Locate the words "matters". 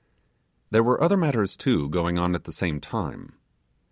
1.15-1.55